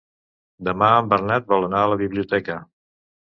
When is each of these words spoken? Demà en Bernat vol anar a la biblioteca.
Demà 0.69 0.87
en 1.01 1.11
Bernat 1.11 1.51
vol 1.51 1.67
anar 1.67 1.83
a 1.83 1.91
la 1.93 1.99
biblioteca. 2.01 2.57